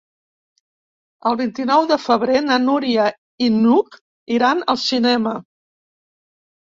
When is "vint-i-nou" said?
1.41-1.85